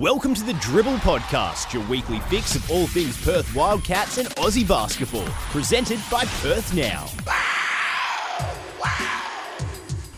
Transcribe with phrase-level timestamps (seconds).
[0.00, 4.66] Welcome to the Dribble Podcast, your weekly fix of all things Perth Wildcats and Aussie
[4.66, 5.26] basketball.
[5.50, 7.04] Presented by Perth Now.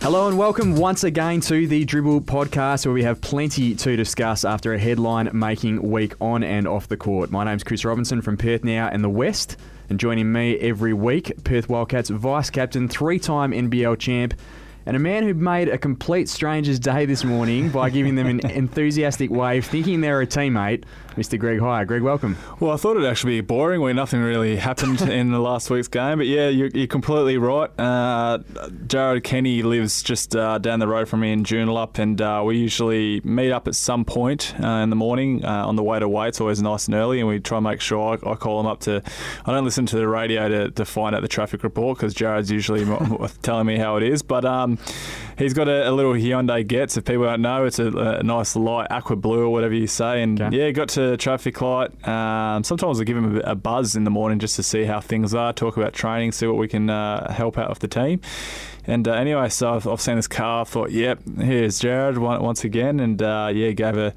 [0.01, 4.45] Hello and welcome once again to the Dribble Podcast, where we have plenty to discuss
[4.45, 7.33] after a headline making week on and off the court.
[7.33, 9.57] My name's Chris Robinson from Perth Now and the West,
[9.91, 14.35] and joining me every week, Perth Wildcats vice captain, three time NBL champ,
[14.87, 18.41] and a man who made a complete stranger's day this morning by giving them an
[18.51, 20.85] enthusiastic wave, thinking they're a teammate,
[21.17, 21.39] Mr.
[21.39, 21.85] Greg Hire.
[21.85, 22.37] Greg, welcome.
[22.61, 25.89] Well, I thought it'd actually be boring where nothing really happened in the last week's
[25.89, 26.19] game.
[26.19, 27.71] But yeah, you're, you're completely right.
[27.79, 28.39] Uh,
[28.87, 32.57] Jared Kenny lives just uh, down the road from me in Joondalup, and uh, we
[32.57, 36.09] usually meet up at some point uh, in the morning uh, on the way to
[36.09, 36.29] weight.
[36.29, 38.67] It's always nice and early, and we try and make sure I, I call him
[38.67, 39.03] up to.
[39.45, 42.51] I don't listen to the radio to, to find out the traffic report because Jared's
[42.51, 42.85] usually
[43.43, 44.23] telling me how it is.
[44.23, 44.79] But um,
[45.39, 46.97] he's got a, a, little Hyundai Getz.
[46.97, 50.23] If people don't know, it's a, a, nice light aqua blue or whatever you say.
[50.23, 50.57] And okay.
[50.57, 51.91] yeah, got to traffic light.
[52.07, 55.01] Um, sometimes I give him a, a, buzz in the morning just to see how
[55.01, 58.21] things are, talk about training, see what we can uh, help out with the team.
[58.85, 60.63] And uh, anyway, so I've, I've, seen this car.
[60.63, 64.13] I thought, yep, here's Jared once again, and uh, yeah, gave a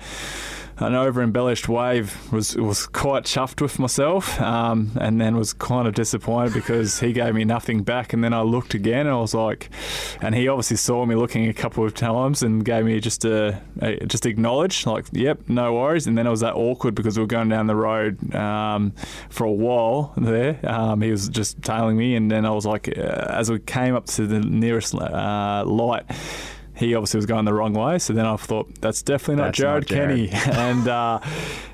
[0.78, 5.88] an over embellished wave was was quite chuffed with myself, um, and then was kind
[5.88, 8.12] of disappointed because he gave me nothing back.
[8.12, 9.70] And then I looked again, and I was like,
[10.22, 13.62] and he obviously saw me looking a couple of times and gave me just a,
[13.82, 16.08] a just acknowledge like, yep, no worries.
[16.08, 18.92] And then it was that awkward because we were going down the road um,
[19.30, 20.60] for a while there.
[20.64, 23.96] Um, he was just tailing me, and then I was like, uh, as we came
[23.96, 26.06] up to the nearest uh, light
[26.76, 28.00] he obviously was going the wrong way.
[28.00, 30.32] So then I thought that's definitely not that's Jared, not Jared.
[30.32, 31.20] Kenny, and uh,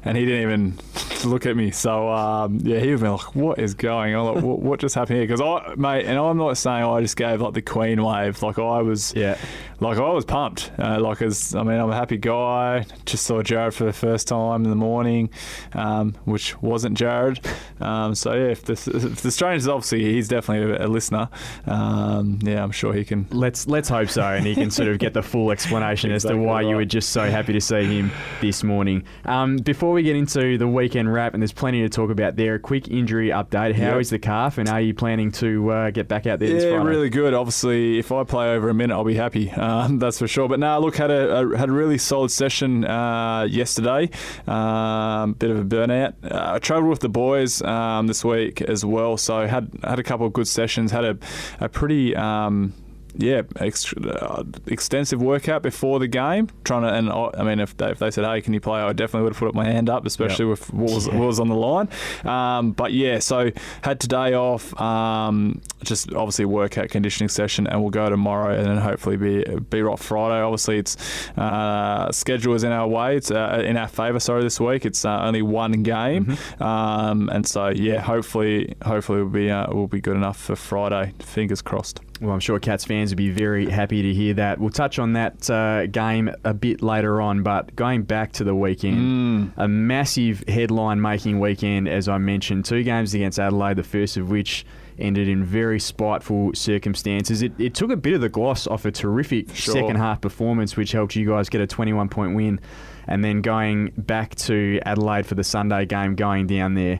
[0.03, 0.79] and he didn't even
[1.25, 1.71] look at me.
[1.71, 4.35] So um, yeah, he was like, "What is going on?
[4.35, 7.15] Like, what, what, just happened here?" Because I, mate, and I'm not saying I just
[7.15, 8.41] gave like the Queen wave.
[8.41, 9.37] Like I was, yeah,
[9.79, 10.71] like I was pumped.
[10.77, 12.85] Uh, like as I mean, I'm a happy guy.
[13.05, 15.29] Just saw Jared for the first time in the morning,
[15.73, 17.39] um, which wasn't Jared.
[17.79, 21.29] Um, so yeah, if the, if the strangers obviously he's definitely a, a listener.
[21.65, 23.27] Um, yeah, I'm sure he can.
[23.31, 26.41] Let's let's hope so, and he can sort of get the full explanation exactly as
[26.41, 26.67] to why right.
[26.67, 29.03] you were just so happy to see him this morning.
[29.25, 32.55] Um, before we get into the weekend wrap, and there's plenty to talk about there.
[32.55, 33.75] A quick injury update.
[33.75, 34.01] How yep.
[34.01, 36.49] is the calf, and are you planning to uh, get back out there?
[36.49, 36.75] This Friday?
[36.75, 37.33] Yeah, really good.
[37.33, 39.51] Obviously, if I play over a minute, I'll be happy.
[39.61, 40.49] Um, that's for sure.
[40.49, 44.09] But now, look, had a, a, had a really solid session uh, yesterday.
[44.47, 46.15] Um, bit of a burnout.
[46.23, 50.03] Uh, I travelled with the boys um, this week as well, so had had a
[50.03, 50.91] couple of good sessions.
[50.91, 51.17] Had a
[51.59, 52.73] a pretty um,
[53.15, 56.49] yeah, ex- uh, extensive workout before the game.
[56.63, 58.93] Trying to, and I, mean, if they, if they said, "Hey, can you play?" I
[58.93, 60.51] definitely would have put up my hand up, especially yep.
[60.51, 61.89] with what was, what was, on the line.
[62.23, 63.51] Um, but yeah, so
[63.81, 64.79] had today off.
[64.79, 69.43] Um, just obviously a workout conditioning session, and we'll go tomorrow, and then hopefully be
[69.69, 70.41] be right Friday.
[70.41, 70.97] Obviously, it's
[71.37, 73.17] uh, schedule is in our way.
[73.17, 74.19] It's uh, in our favour.
[74.19, 76.63] Sorry, this week it's uh, only one game, mm-hmm.
[76.63, 81.13] um, and so yeah, hopefully, hopefully we'll be uh, we'll be good enough for Friday.
[81.19, 81.99] Fingers crossed.
[82.21, 84.59] Well, I'm sure Cats fans would be very happy to hear that.
[84.59, 88.53] We'll touch on that uh, game a bit later on, but going back to the
[88.53, 89.53] weekend, mm.
[89.57, 92.65] a massive headline making weekend, as I mentioned.
[92.65, 94.67] Two games against Adelaide, the first of which
[94.99, 97.41] ended in very spiteful circumstances.
[97.41, 99.73] It, it took a bit of the gloss off a terrific sure.
[99.73, 102.59] second half performance, which helped you guys get a 21 point win.
[103.07, 106.99] And then going back to Adelaide for the Sunday game, going down there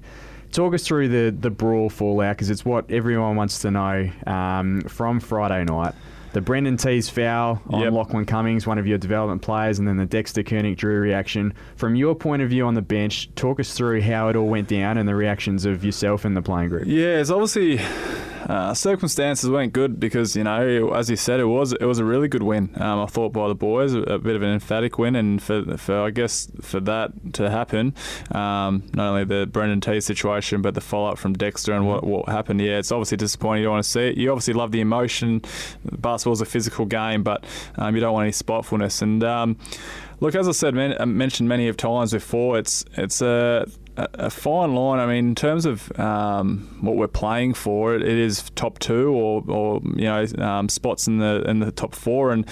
[0.51, 4.81] talk us through the the brawl fallout because it's what everyone wants to know um,
[4.81, 5.94] from Friday night.
[6.34, 7.91] The Brendan Teys foul on yep.
[7.91, 11.53] Lachlan Cummings, one of your development players, and then the Dexter Kernich-Drew reaction.
[11.75, 14.69] From your point of view on the bench, talk us through how it all went
[14.69, 16.88] down and the reactions of yourself and the playing group.
[16.88, 17.81] Yeah, it's obviously
[18.51, 22.03] uh, circumstances weren't good because you know, as you said, it was it was a
[22.03, 22.69] really good win.
[22.75, 25.78] Um, I thought by the boys, a, a, bit of an emphatic win, and for
[25.78, 27.95] for I guess for that to happen,
[28.31, 32.03] um, not only the Brendan Teys situation, but the follow up from Dexter and what
[32.03, 32.59] what happened.
[32.59, 33.61] Yeah, it's obviously disappointing.
[33.61, 34.17] You don't want to see it.
[34.17, 35.44] You obviously love the emotion.
[35.90, 37.45] Basketball's a physical game, but
[37.78, 39.01] um, you don't want any spitefulness.
[39.01, 39.57] And um,
[40.19, 43.66] look, as I said, man, mentioned many of times before, it's it's a
[44.14, 45.00] a, fine line.
[45.00, 49.09] I mean, in terms of um, what we're playing for, it, it is top two
[49.09, 52.48] or, or you know um, spots in the in the top four, and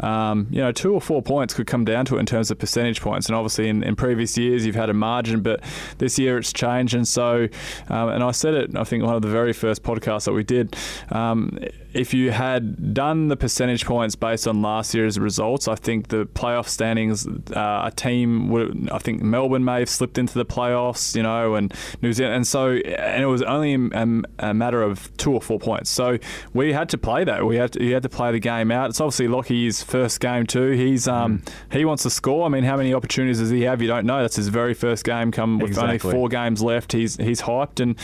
[0.00, 2.58] um, you know two or four points could come down to it in terms of
[2.58, 3.26] percentage points.
[3.26, 5.62] And obviously, in, in previous years you've had a margin, but
[5.98, 6.94] this year it's changed.
[6.94, 7.48] And so,
[7.88, 10.44] um, and I said it, I think one of the very first podcasts that we
[10.44, 10.76] did.
[11.10, 11.58] Um,
[11.94, 16.26] if you had done the percentage points based on last year's results, I think the
[16.26, 21.14] playoff standings, uh, a team would, I think Melbourne may have slipped into the playoffs,
[21.14, 25.14] you know, and New Zealand, and so, and it was only a, a matter of
[25.16, 25.90] two or four points.
[25.90, 26.18] So
[26.54, 27.44] we had to play that.
[27.46, 28.90] We had to, you had to play the game out.
[28.90, 30.70] It's obviously Lockie's first game too.
[30.70, 31.52] He's um, mm.
[31.72, 32.46] he wants to score.
[32.46, 33.82] I mean, how many opportunities does he have?
[33.82, 34.22] You don't know.
[34.22, 35.30] That's his very first game.
[35.30, 35.90] Come with exactly.
[35.90, 36.92] only four games left.
[36.92, 37.98] He's he's hyped, and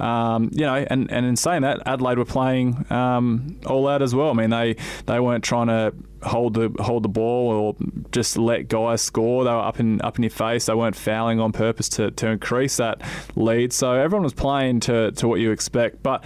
[0.00, 2.86] um, you know, and and in saying that, Adelaide were playing.
[2.90, 4.30] Um, Um, all out as well.
[4.30, 4.76] I mean, they
[5.06, 7.76] they weren't trying to hold the hold the ball or
[8.10, 9.44] just let guys score.
[9.44, 10.66] They were up in up in your face.
[10.66, 13.00] They weren't fouling on purpose to, to increase that
[13.36, 13.72] lead.
[13.72, 16.02] So everyone was playing to, to what you expect.
[16.02, 16.24] But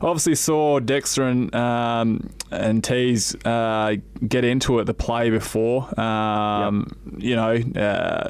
[0.00, 3.96] obviously saw Dexter and um, and Teys uh,
[4.26, 5.88] get into it the play before.
[5.98, 7.22] Um, yep.
[7.22, 8.28] You know, uh,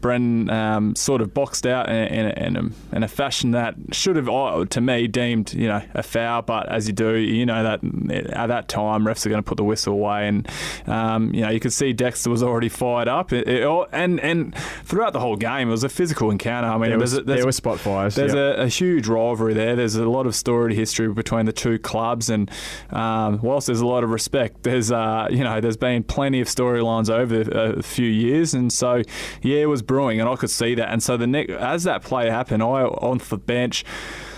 [0.00, 4.16] Brendan um, sort of boxed out in, in, in, a, in, a, fashion that should
[4.16, 6.42] have, uh, to me, deemed you know a foul.
[6.42, 9.56] But as you do, you know that at that time refs are going to put
[9.56, 10.48] the whistle away and
[10.86, 14.54] um, you know you could see Dexter was already fired up, it, it, and and
[14.84, 16.68] throughout the whole game it was a physical encounter.
[16.68, 18.14] I mean, there, was, there were spot fires.
[18.14, 18.58] There's yep.
[18.58, 19.76] a, a, huge rivalry there.
[19.76, 22.50] There's a lot of storied history between the two clubs, and
[22.90, 26.48] um, whilst there's a lot of respect, there's uh, you know there's been plenty of
[26.48, 29.02] storylines over a few years, and so
[29.42, 30.90] yeah, it was brewing, and I could see that.
[30.90, 33.84] And so the next, as that play happened, I on the bench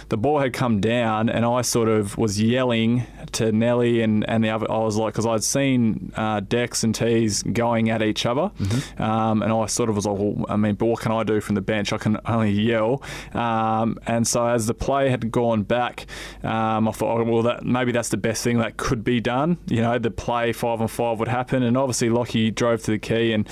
[0.09, 4.43] the ball had come down, and I sort of was yelling to Nelly and, and
[4.43, 4.71] the other.
[4.71, 9.03] I was like, because I'd seen uh, Dex and Teys going at each other, mm-hmm.
[9.03, 11.41] um, and I sort of was like, well, I mean, but what can I do
[11.41, 11.93] from the bench?
[11.93, 13.03] I can only yell.
[13.35, 16.07] Um, and so as the play had gone back,
[16.43, 19.59] um, I thought, oh, well, that maybe that's the best thing that could be done.
[19.67, 22.99] You know, the play five on five would happen, and obviously Lockie drove to the
[22.99, 23.49] key and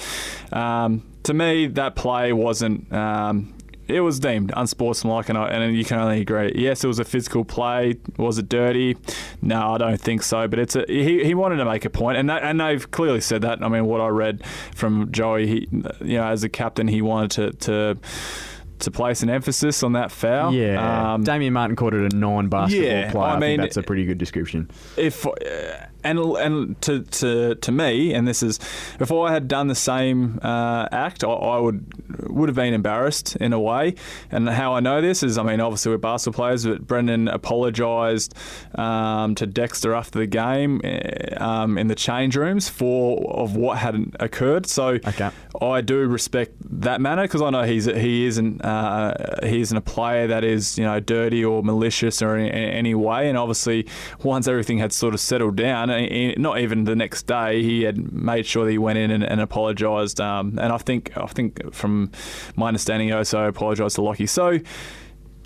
[0.52, 3.52] um, to me, that play wasn't um,
[3.88, 6.52] it was deemed unsportsmanlike, and, I, and you can only agree.
[6.54, 7.96] Yes, it was a physical play.
[8.16, 8.96] Was it dirty?
[9.42, 10.48] No, I don't think so.
[10.48, 13.20] But it's a, he, he wanted to make a point, and that, and they've clearly
[13.20, 13.62] said that.
[13.62, 14.44] I mean, what I read
[14.74, 15.68] from Joey, he,
[16.00, 17.30] you know, as a captain, he wanted
[17.60, 17.94] to.
[17.94, 17.98] to
[18.80, 20.52] to place an emphasis on that foul.
[20.52, 23.22] Yeah, um, Damien Martin called it a non-basketball yeah, play.
[23.22, 24.70] I, I mean, that's a pretty good description.
[24.96, 25.32] If uh,
[26.06, 28.58] and and to, to to me, and this is,
[29.00, 31.84] if I had done the same uh, act, I, I, would
[32.30, 33.94] would have been embarrassed in a way.
[34.30, 38.34] And how I know this is, I mean, obviously we're basketball players, but Brendan apologised
[38.76, 43.78] um, to Dexter after the game eh, um, in the change rooms for of what
[43.78, 44.66] had occurred.
[44.66, 45.30] So okay.
[45.60, 49.80] I do respect that manner because I know he's he isn't uh, he isn't a
[49.80, 53.28] player that is you know dirty or malicious or in, in any way.
[53.28, 53.86] And obviously,
[54.22, 55.88] once everything had sort of settled down
[56.38, 59.40] not even the next day, he had made sure that he went in and, and
[59.40, 60.20] apologised.
[60.20, 62.10] Um, and I think I think from
[62.56, 64.26] my understanding, he also apologised to Lockie.
[64.26, 64.60] So.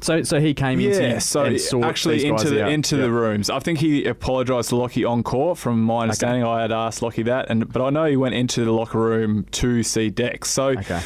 [0.02, 2.72] So, so he came yeah, into so actually into the out.
[2.72, 3.04] into yep.
[3.04, 3.50] the rooms.
[3.50, 5.58] I think he apologised to Lockie on court.
[5.58, 6.50] From my understanding, okay.
[6.50, 9.44] I had asked Lockie that, and but I know he went into the locker room
[9.52, 10.50] to see Dex.
[10.50, 11.00] So okay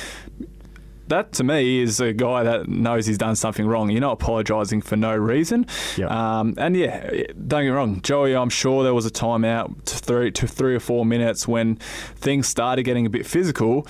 [1.09, 3.91] that to me is a guy that knows he's done something wrong.
[3.91, 5.67] You're not apologising for no reason.
[5.97, 6.11] Yep.
[6.11, 7.09] Um, and yeah,
[7.47, 8.35] don't get me wrong, Joey.
[8.35, 12.49] I'm sure there was a timeout to three to three or four minutes when things
[12.49, 13.87] started getting a bit physical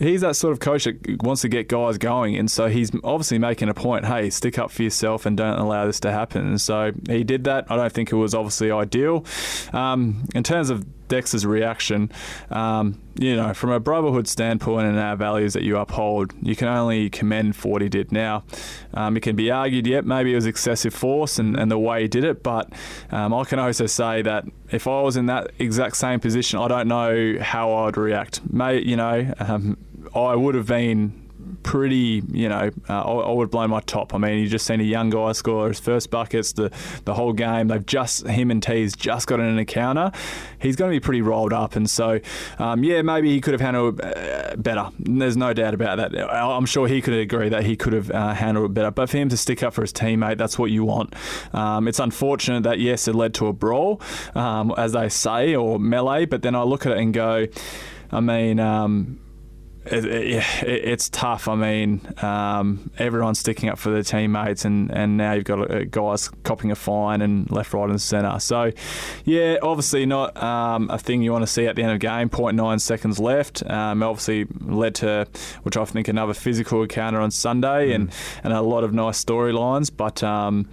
[0.00, 3.38] he's that sort of coach that wants to get guys going, and so he's obviously
[3.38, 4.06] making a point.
[4.06, 6.46] Hey, stick up for yourself and don't allow this to happen.
[6.46, 7.66] And so he did that.
[7.70, 9.24] I don't think it was obviously ideal.
[9.72, 12.10] Um, in terms of Dex's reaction,
[12.50, 16.68] um, you know, from a brotherhood standpoint and our values that you uphold, you can
[16.68, 18.12] only commend for what he did.
[18.12, 18.44] Now,
[18.94, 22.02] um, it can be argued, yep, maybe it was excessive force and, and the way
[22.02, 22.72] he did it, but
[23.10, 26.68] um, I can also say that if I was in that exact same position, I
[26.68, 28.40] don't know how I would react.
[28.50, 29.76] May, you know, um,
[30.14, 31.30] I would have been
[31.62, 34.14] pretty, you know, uh, I, I, would have blown my top.
[34.14, 36.70] I mean, you just seen a young guy score his first buckets the,
[37.04, 37.68] the whole game.
[37.68, 40.12] They've just, him and Teys just got in an encounter.
[40.58, 41.76] He's going to be pretty rolled up.
[41.76, 42.20] And so,
[42.58, 44.90] um, yeah, maybe he could have handled it uh, better.
[44.98, 46.32] There's no doubt about that.
[46.32, 48.90] I'm sure he could agree that he could have uh, handled it better.
[48.90, 51.14] But for him to stick up for his teammate, that's what you want.
[51.54, 54.00] Um, it's unfortunate that, yes, it led to a brawl,
[54.34, 56.26] um, as they say, or melee.
[56.26, 57.46] But then I look at it and go,
[58.12, 59.19] I mean, um,
[59.90, 61.48] it, it, it's tough.
[61.48, 66.28] I mean, um, everyone's sticking up for their teammates, and, and now you've got guys
[66.44, 68.38] copping a fine and left, right, and centre.
[68.40, 68.72] So,
[69.24, 72.06] yeah, obviously not um, a thing you want to see at the end of the
[72.06, 72.30] game.
[72.30, 73.68] 0.9 seconds left.
[73.68, 75.26] Um, obviously led to,
[75.62, 77.94] which I think, another physical encounter on Sunday, mm.
[77.94, 78.12] and,
[78.44, 79.90] and a lot of nice storylines.
[79.94, 80.68] But um,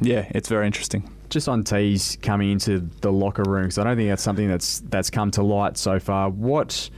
[0.00, 3.96] yeah, it's very interesting just on Teys coming into the locker room, because I don't
[3.96, 6.30] think that's something that's that's come to light so far.
[6.30, 6.88] What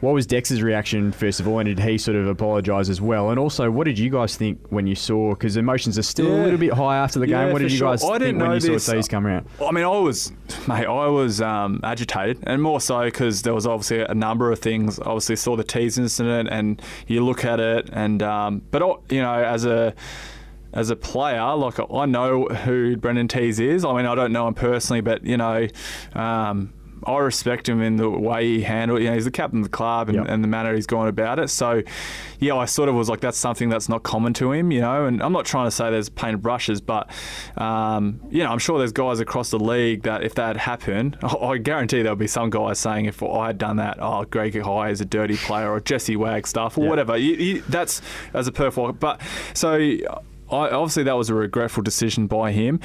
[0.00, 3.30] What was Dex's reaction first of all, and did he sort of apologise as well?
[3.30, 5.30] And also, what did you guys think when you saw?
[5.30, 7.48] Because emotions are still a little bit high after the game.
[7.48, 7.90] Yeah, what did you sure.
[7.90, 8.84] guys I think didn't when know you this.
[8.84, 9.44] saw Teys come out?
[9.60, 10.32] I mean, I was,
[10.68, 14.60] mate, I was um, agitated, and more so because there was obviously a number of
[14.60, 14.98] things.
[15.00, 19.34] Obviously, saw the Teys incident, and you look at it, and um, but you know,
[19.42, 19.94] as a
[20.72, 23.84] as a player, like I know who Brendan Teys is.
[23.84, 25.66] I mean, I don't know him personally, but you know.
[26.14, 26.72] Um,
[27.06, 29.00] I respect him in the way he handled.
[29.00, 30.26] You know, he's the captain of the club and, Yep.
[30.28, 31.48] and the manner he's gone about it.
[31.48, 31.82] So,
[32.38, 34.70] yeah, I sort of was like, that's something that's not common to him.
[34.72, 37.10] You know, and I'm not trying to say there's painted brushes, but
[37.56, 41.18] um, you know, I'm sure there's guys across the league that if that had happened,
[41.22, 44.60] I, I guarantee there'll be some guys saying if I had done that, oh, Greg
[44.60, 46.90] Hire is a dirty player or Jesse Wagstaff or Yeah.
[46.90, 47.16] whatever.
[47.16, 48.00] You, you, that's
[48.34, 49.00] as a perfect.
[49.00, 49.20] But
[49.54, 49.74] so,
[50.50, 52.80] I, obviously, that was a regretful decision by him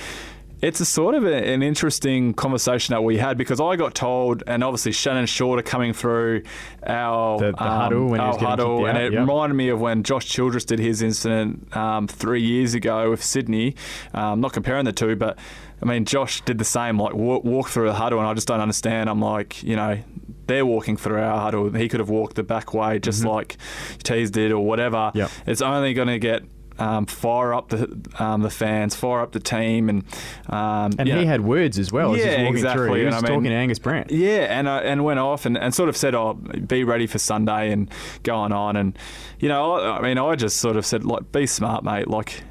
[0.63, 4.43] it's a sort of a, an interesting conversation that we had because I got told,
[4.47, 6.43] and obviously Shannon Shorter coming through
[6.87, 9.19] our The- the huddle when he our huddle, and out, it yep.
[9.19, 13.75] reminded me of when Josh Childress did his incident um, three years ago with Sydney.
[14.13, 15.37] Um, not comparing the two, but
[15.81, 18.47] I mean Josh did the same, like walk, walk through the huddle, and I just
[18.47, 19.09] don't understand.
[19.09, 19.99] I'm like, you know.
[20.45, 21.71] They're walking through our huddle.
[21.71, 23.55] He could have walked the back way, just like
[24.03, 25.09] Teys did, or whatever.
[25.15, 25.31] Yep.
[25.47, 26.43] It's only going to get
[26.79, 30.03] um, fire up the um, the fans, fire up the team, and
[30.49, 32.13] um, And he know- had words as well.
[32.15, 32.93] as Yeah, walking exactly, Through.
[32.95, 34.11] He and was I mean- talking to Angus Brandt.
[34.11, 37.19] yeah, and uh, and went off and, and sort of said, "Oh, be ready for
[37.19, 37.89] Sunday and
[38.23, 38.97] going on." And
[39.39, 42.43] you know, I, I mean, I just sort of said, "Like, be smart, mate." Like,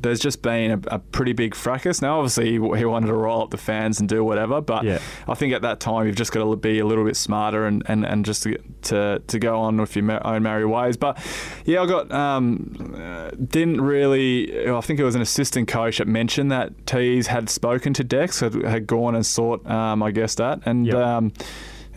[0.00, 2.00] there's just been a, a pretty big fracas.
[2.02, 4.98] Now, obviously, he, he wanted to roll up the fans and do whatever, but Yeah.
[5.26, 7.82] I think at that time you've just got to be a little bit smarter and,
[7.86, 10.96] and, and just to, to to go on with your own merry ways.
[10.96, 11.18] But
[11.64, 14.68] yeah, I got um, uh, didn't really.
[14.68, 18.40] I think it was an assistant coach that mentioned that Teys had spoken to Dex,
[18.40, 20.86] had, had gone and sought, um, I guess that, and.
[20.86, 20.94] Yep.
[20.96, 21.32] Um,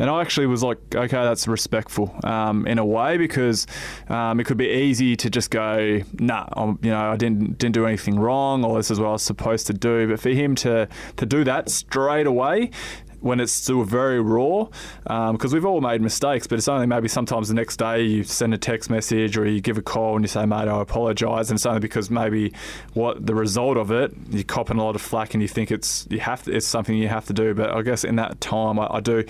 [0.02, 3.68] and I actually was like, okay, that's respectful um, in a way because
[4.10, 7.76] um, it could be easy to just go, nah, I'm, you know, I didn't didn't
[7.76, 10.08] do anything wrong, or this is what I was supposed to do.
[10.08, 12.72] But for him to to do that straight away.
[13.22, 14.68] When it's still very raw,
[15.04, 18.54] because we've all made mistakes, but it's only maybe sometimes the next day you send
[18.54, 21.50] a text message or you give a call and you say, "Mate, I apologise.
[21.50, 22.54] and it's only because maybe
[22.94, 26.08] what the result of it, you're copping a lot of flack and you think it's
[26.10, 27.54] you have to, it's something you have to do.
[27.54, 29.24] But I guess in that time, I, I do.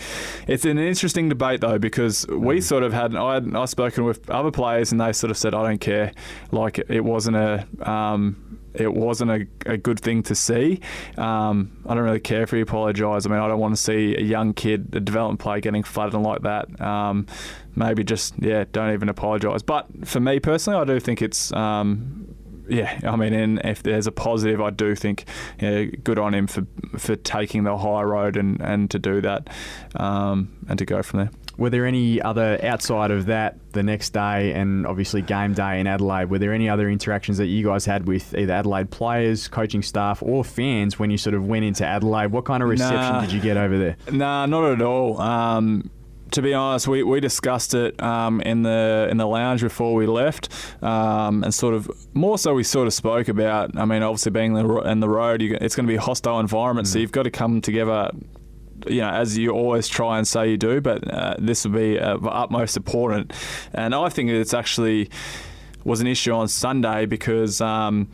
[0.48, 4.30] It's an interesting debate though because we sort of had I had I spoken with
[4.30, 6.12] other players and they sort of said, "I don't care,"
[6.52, 7.68] like it wasn't a.
[7.82, 10.80] Um, it wasn't a, a good thing to see.
[11.18, 13.28] Um, I don't really care if he apologised.
[13.28, 16.20] I mean, I don't want to see a young kid, a development player, getting flooded
[16.22, 16.80] like that.
[16.82, 17.28] Um,
[17.75, 19.62] maybe just yeah, don't even apologise.
[19.62, 21.51] But for me personally, I do think it's.
[21.54, 22.28] Um,
[22.70, 25.25] yeah, I mean, and if there's a positive, I do think
[25.60, 26.66] good on him for
[26.98, 29.50] for taking the high road and, and to do that,
[29.96, 31.32] um, and to go from there.
[31.58, 35.88] Were there any other outside of that the next day and obviously game day in
[35.88, 36.25] Adelaide?
[36.25, 40.24] Were there any other interactions that you guys had with either Adelaide players, coaching staff,
[40.24, 42.27] or fans when you sort of went into Adelaide?
[42.31, 43.22] What kind of reception Nah.
[43.22, 43.98] did you get over there?
[44.12, 45.20] Nah, not at all.
[45.22, 45.91] Um,
[46.31, 50.05] to be honest, we, we discussed it um, in the in the lounge before we
[50.08, 50.48] left,
[50.81, 53.77] um, and sort of more so we sort of spoke about.
[53.77, 55.98] I mean, obviously being in the, ro- in the road, you, it's going to be
[55.98, 58.12] a hostile environment, so you've got to come together.
[58.88, 62.00] You know, as you always try and say you do, but uh, this will be
[62.00, 63.34] uh, utmost important.
[63.74, 65.10] And I think it's actually
[65.84, 67.62] was an issue on Sunday because.
[67.62, 68.10] Um,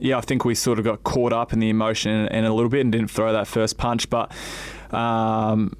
[0.00, 2.54] yeah, I think we sort of got caught up in the emotion and, in a
[2.54, 4.08] little bit and didn't throw that first punch.
[4.08, 4.30] But
[4.92, 5.76] um,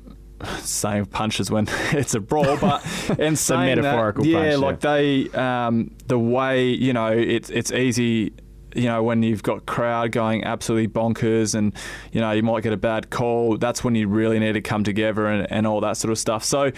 [0.60, 2.84] saying punches when it's a brawl, but
[3.18, 4.56] in saying that, metaphorical yeah, punch, yeah.
[4.56, 8.32] like they, um, the way you know, it's it's easy.
[8.78, 11.74] You know, when you've got crowd going absolutely bonkers and,
[12.12, 14.84] you know, you might get a bad call, that's when you really need to come
[14.84, 16.44] together and, and all that sort of stuff.
[16.44, 16.70] So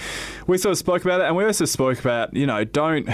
[0.47, 3.07] we sort of spoke about it and we also spoke about, you know, don't,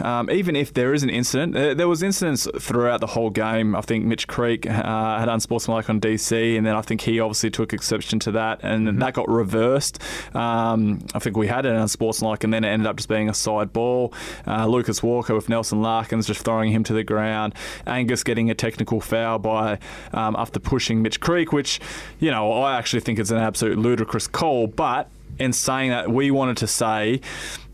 [0.00, 3.74] um, even if there is an incident, there was incidents throughout the whole game.
[3.74, 7.50] I think Mitch Creek uh, had unsportsmanlike on DC, and then I think he obviously
[7.50, 10.00] took exception to that, and that got reversed.
[10.34, 13.34] Um, I think we had an unsportsmanlike, and then it ended up just being a
[13.34, 14.12] side ball.
[14.46, 17.54] Uh, Lucas Walker with Nelson Larkins just throwing him to the ground.
[17.86, 19.78] Angus getting a technical foul by
[20.12, 21.80] um, after pushing Mitch Creek, which
[22.18, 26.30] you know I actually think is an absolute ludicrous call, but in saying that, we
[26.30, 27.20] wanted to say.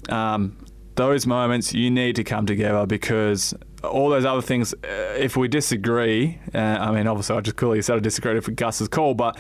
[0.09, 0.57] Um,
[0.95, 5.49] those moments you need to come together because all those other things, uh, if we
[5.49, 9.39] disagree, uh, I mean, obviously, I just clearly said I disagreed with Gus's call, but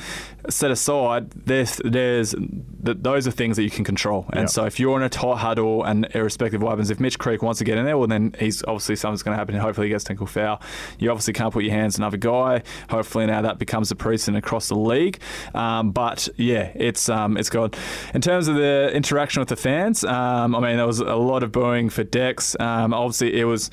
[0.48, 4.26] set aside, there's, there's th- those are things that you can control.
[4.30, 4.48] And Yep.
[4.50, 7.42] so if you're in a tight huddle and irrespective of what happens, if Mitch Creek
[7.42, 9.54] wants to get in there, well, then he's obviously something's going to happen.
[9.56, 10.60] Hopefully, he gets technical foul.
[10.98, 12.62] You obviously can't put your hands on another guy.
[12.90, 15.20] Hopefully, now that becomes a precedent across the league.
[15.54, 17.76] Um, but yeah, it's um, it's got.
[18.14, 21.42] In terms of the interaction with the fans, um, I mean, there was a lot
[21.42, 22.56] of booing for Dex.
[22.58, 23.70] Um, obviously, it was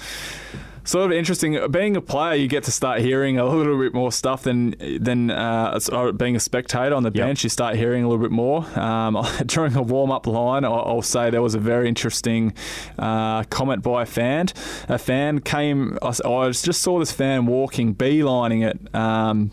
[0.89, 1.59] sort of interesting.
[1.71, 5.29] Being a player, you get to start hearing a little bit more stuff than than
[5.31, 5.79] uh,
[6.17, 7.25] being a spectator on the Yep.
[7.25, 7.43] bench.
[7.43, 8.65] You start hearing a little bit more.
[8.79, 12.53] Um, during a warm up line, I'll, I'll say there was a very interesting
[12.97, 14.47] uh, comment by a fan.
[14.87, 15.97] A fan came.
[16.01, 16.11] I
[16.51, 18.95] just saw this fan walking, beelining it.
[18.95, 19.51] Um,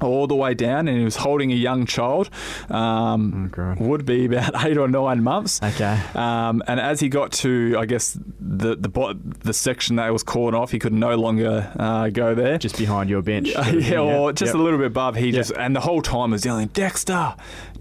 [0.00, 2.30] all the way down, and he was holding a young child.
[2.70, 5.60] Um, Oh, would be about eight or nine months.
[5.62, 5.98] Okay.
[6.14, 10.54] Um, and as he got to, I guess the the the section that was cordoned
[10.58, 12.58] off, he could no longer uh, go there.
[12.58, 13.54] Just behind your bench.
[13.54, 14.54] Uh, yeah, or just Yep.
[14.54, 15.16] a little bit above.
[15.16, 15.34] He Yep.
[15.34, 17.34] just and the whole time was yelling Dexter,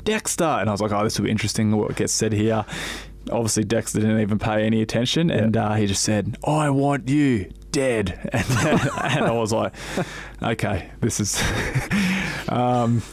[0.03, 1.75] Dexter, and I was like, oh, this will be interesting.
[1.75, 2.65] What gets said here.
[3.29, 7.51] Obviously, Dexter didn't even pay any attention, and uh, he just said, "I want you
[7.77, 9.71] dead," and, and I was like,
[10.41, 11.39] "Okay, this is."
[12.49, 13.03] um,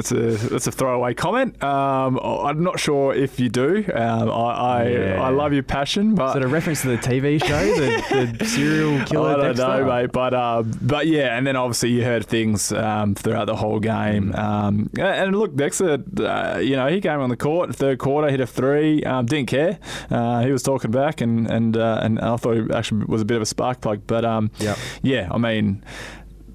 [0.00, 1.62] that's a that's a throwaway comment.
[1.62, 3.84] Um, I'm not sure if you do.
[3.94, 5.22] Um, I I, Yeah.
[5.22, 8.44] I love your passion, but Is it a reference to the TV show, the, the
[8.46, 9.30] serial killer?
[9.30, 9.66] I don't Dexter?
[9.66, 10.12] know, mate.
[10.12, 14.34] But um, but yeah, and then obviously you heard things um, throughout the whole game.
[14.34, 18.40] Um, and look, Dexter, uh, you know, he came on the court third quarter, hit
[18.40, 19.78] a three, um, didn't care.
[20.10, 23.24] Uh, he was talking back, and and uh, and I thought he actually was a
[23.24, 24.02] bit of a spark plug.
[24.06, 24.78] But um, Yep.
[25.02, 25.84] yeah, I mean.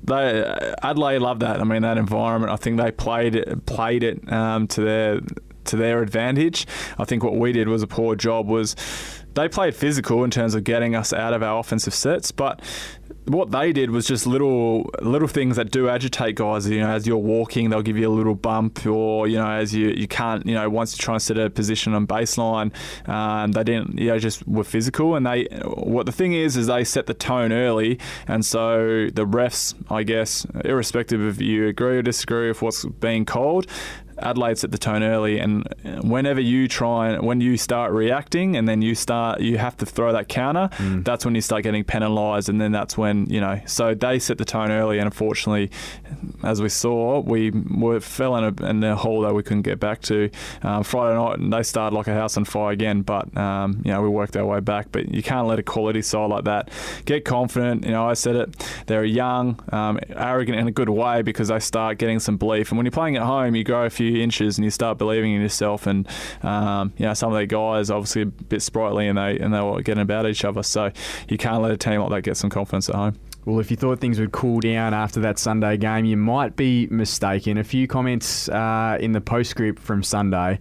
[0.06, 1.60] They, Adelaide loved that.
[1.60, 2.52] I mean, that environment.
[2.52, 5.22] I think they played it, played it um, to their
[5.66, 6.68] to their advantage.
[7.00, 8.48] I think what we did was a poor job.
[8.48, 8.76] Was
[9.34, 12.62] they played physical in terms of getting us out of our offensive sets, but
[13.28, 16.68] what they did was just little little things that do agitate guys.
[16.68, 19.74] You know, as you're walking, they'll give you a little bump, or you know, as
[19.74, 22.72] you you can't, you know, once you're trying to set a position on baseline,
[23.10, 25.16] um, they didn't, you know, just were physical.
[25.16, 29.26] And they, what the thing is, is they set the tone early, and so the
[29.26, 33.68] refs, I guess, irrespective of you agree or disagree with what's being called,
[34.20, 35.68] Adelaide set the tone early, and
[36.04, 39.86] whenever you try and when you start reacting, and then you start, you have to
[39.86, 40.70] throw that counter.
[40.80, 43.60] That's when you start getting penalised, and then that's when you know.
[43.66, 45.72] So they set the tone early, and unfortunately,
[46.44, 49.80] as we saw, we were fell in a, in a hole that we couldn't get
[49.80, 50.30] back to.
[50.64, 53.92] Um, Friday night, and they started like a house on fire again, but um, you
[53.92, 54.88] know we worked our way back.
[54.92, 56.70] But you can't let a quality side like that
[57.06, 57.86] get confident.
[57.86, 58.56] You know, I said it.
[58.88, 62.72] They're young, um, arrogant in a good way because they start getting some belief.
[62.72, 65.34] And when you're playing at home, you grow a few inches and you start believing
[65.34, 65.88] in yourself.
[65.88, 66.08] And
[66.44, 69.62] um, you know, some of the guys obviously a bit sprightly and they and they
[69.62, 70.64] were getting about each other.
[70.64, 70.92] So
[71.30, 73.20] you can't let a team like that get some confidence at home.
[73.46, 76.88] Well, if you thought things would cool down after that Sunday game, you might be
[76.88, 77.60] mistaken.
[77.60, 80.60] A few comments uh, in the postscript from Sunday.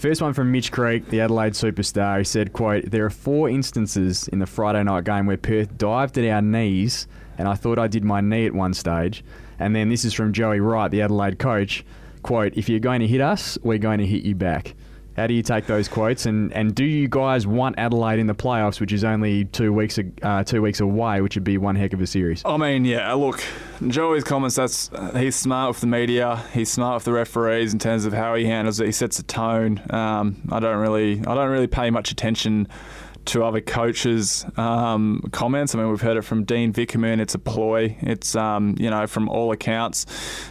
[0.00, 2.18] First one from Mitch Creek, the Adelaide superstar.
[2.18, 6.16] He said, quote, There are four instances in the Friday night game where Perth dived
[6.18, 9.24] at our knees, and I thought I did my knee at one stage.
[9.58, 11.84] And then this is from Joey Wright, the Adelaide coach.
[12.22, 14.74] Quote, If you're going to hit us, we're going to hit you back.
[15.16, 18.34] How do you take those quotes, and, and do you guys want Adelaide in the
[18.34, 21.92] playoffs, which is only two weeks uh, two weeks away, which would be one heck
[21.92, 22.42] of a series?
[22.44, 23.12] I mean, yeah.
[23.12, 23.42] Look,
[23.86, 24.56] Joey's comments.
[24.56, 26.42] That's uh, he's smart with the media.
[26.54, 28.86] He's smart with the referees in terms of how he handles it.
[28.86, 29.82] He sets a tone.
[29.90, 32.68] Um, I don't really, I don't really pay much attention
[33.26, 35.74] to other coaches' um, comments.
[35.74, 37.20] I mean, we've heard it from Dean Vickerman.
[37.20, 37.96] It's a ploy.
[38.00, 40.06] It's um, you know, from all accounts.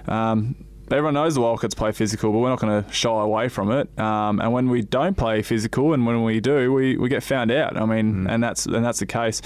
[0.08, 0.56] Um,
[0.92, 4.00] Everyone knows the Wildcats play physical, but we're not going to shy away from it.
[4.00, 7.52] Um, and when we don't play physical, and when we do, we, we get found
[7.52, 7.78] out.
[7.78, 9.42] I mean, and that's and that's the case.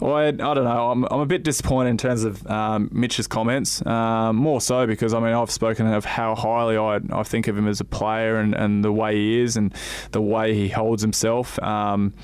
[0.00, 0.90] Well, I, I don't know.
[0.90, 3.84] I'm, I'm a bit disappointed in terms of um, Mitch's comments.
[3.86, 7.56] Um, more so because I mean I've spoken of how highly I, I think of
[7.58, 9.74] him as a player and, and the way he is and
[10.12, 11.58] the way he holds himself.
[11.62, 12.14] Um,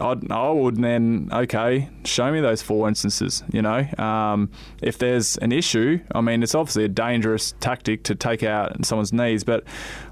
[0.00, 3.42] I'd, I would then okay show me those four instances.
[3.52, 4.50] You know, um,
[4.82, 9.12] if there's an issue, I mean it's obviously a dangerous tactic to take out someone's
[9.12, 9.64] knees, but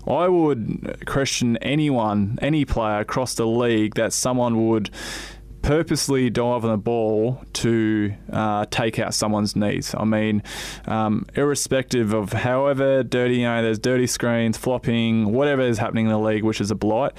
[0.06, 4.90] I would question anyone, any player across the league that someone would
[5.66, 9.96] purposely dive on the ball to uh, take out someone's knees.
[9.98, 10.44] I mean,
[10.86, 16.12] um, irrespective of however dirty, you know, there's dirty screens, flopping, whatever is happening in
[16.12, 17.12] the league, which is a blight.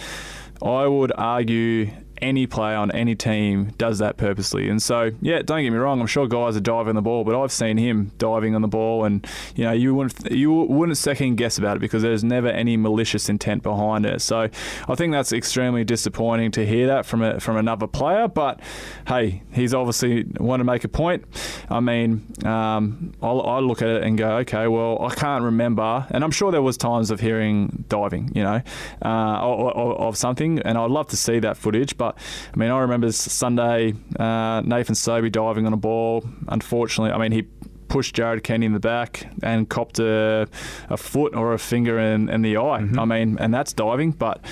[0.62, 4.70] I would argue any player on any team does that purposely.
[4.70, 6.00] And so, yeah, don't get me wrong.
[6.02, 9.06] I'm sure guys are diving the ball, but I've seen him diving on the ball,
[9.06, 9.26] and
[9.56, 13.30] you know, you wouldn't you wouldn't second guess about it because there's never any malicious
[13.30, 14.22] intent behind it.
[14.22, 14.50] So,
[14.88, 18.28] I think that's extremely disappointing to hear that from a, from another player.
[18.28, 18.60] But
[19.08, 21.26] hey, he's obviously want to make a point.
[21.70, 26.06] I mean, um, I'll, I look at it and go, okay, well, I can't remember,
[26.10, 28.62] and I'm sure there was times of hearing diving, you know,
[29.04, 31.98] uh, or, or, of something, and I'd love to see that footage.
[31.98, 36.24] But I mean, I remember Sunday, uh, Nathan Sobey diving on a ball.
[36.48, 37.44] Unfortunately, I mean, he
[37.88, 40.48] pushed Jared Kenny in the back and copped a,
[40.90, 42.82] a foot or a finger in, in the eye.
[42.82, 43.00] Mm-hmm.
[43.00, 44.44] I mean, and that's diving, but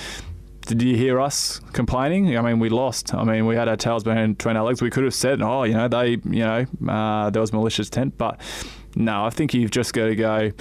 [0.66, 2.36] did you hear us complaining?
[2.36, 3.14] I mean, we lost.
[3.14, 4.82] I mean, we had our tails between our legs.
[4.82, 8.18] We could have said, oh, you know, they, you know, uh, there was malicious intent,
[8.18, 8.40] but
[8.96, 10.52] no, I think you've just got to go,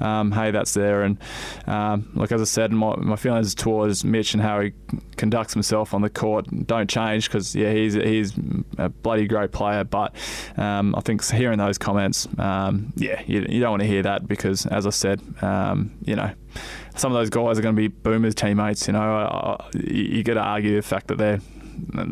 [0.00, 1.02] um, hey, that's there.
[1.02, 1.18] And
[1.66, 4.72] um, like as I said, my, my feelings towards Mitch and how he
[5.16, 8.32] conducts himself on the court don't change because yeah, he's he's
[8.78, 9.84] a bloody great player.
[9.84, 10.14] But
[10.56, 14.26] um, I think hearing those comments, um, yeah, you, you, don't want to hear that
[14.26, 16.32] because as I said, um, you know,
[16.96, 18.86] some of those guys are going to be boomers teammates.
[18.86, 21.40] You know, you, you got to argue the fact that they're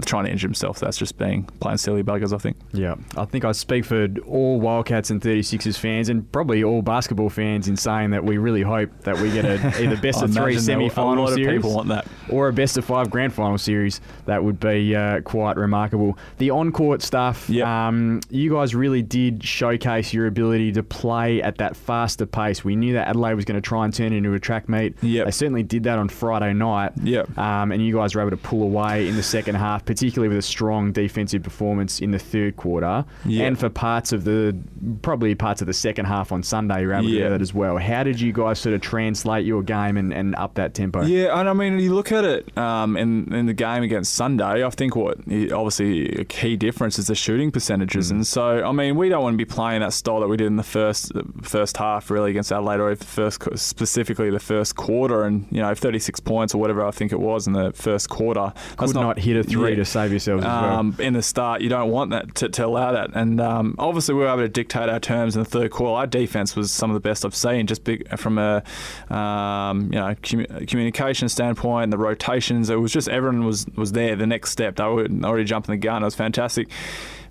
[0.04, 0.78] trying to injure himself.
[0.78, 2.56] That's just being plain silly buggers, I think.
[2.72, 7.30] Yeah, I think I speak for all Wildcats and 36ers fans and probably all basketball
[7.30, 10.58] fans in saying that we really hope that we get a either best of three
[10.58, 12.06] semi-final series people want that.
[12.28, 14.00] or a best of five grand final series.
[14.26, 16.18] That would be uh, quite remarkable.
[16.38, 17.66] The on-court stuff, yep.
[17.66, 22.64] um, you guys really did showcase your ability to play at that faster pace.
[22.64, 24.94] We knew that Adelaide was going to try and turn into a track meet.
[25.02, 25.24] Yep.
[25.26, 26.92] They certainly did that on Friday night.
[27.02, 27.36] Yep.
[27.38, 30.38] Um, and you guys were able to pull away in the second half, particularly with
[30.38, 33.44] a strong defensive performance in the third quarter, yeah.
[33.44, 34.56] and for parts of the
[35.02, 37.18] probably parts of the second half on Sunday, you're able yeah.
[37.18, 37.78] to do that as well.
[37.78, 41.02] How did you guys sort of translate your game and, and up that tempo?
[41.02, 44.64] Yeah, and I mean, you look at it um, in in the game against Sunday.
[44.64, 48.16] I think what obviously a key difference is the shooting percentages, mm.
[48.16, 50.46] and so I mean, we don't want to be playing that style that we did
[50.46, 55.24] in the first first half really against Adelaide, or the first specifically the first quarter,
[55.24, 58.52] and you know, 36 points or whatever I think it was in the first quarter.
[58.76, 59.70] Could not, not hit a three.
[59.70, 61.06] Yeah, to save yourselves um, well.
[61.06, 63.10] In the start, you don't want that to, to allow that.
[63.14, 65.98] And um, obviously, we were able to dictate our terms in the third quarter.
[65.98, 68.62] Our defense was some of the best I've seen, just big, from a
[69.10, 72.70] um, you know commu- communication standpoint, the rotations.
[72.70, 74.16] It was just everyone was was there.
[74.16, 76.02] The next step, they were already jumping the gun.
[76.02, 76.68] It was fantastic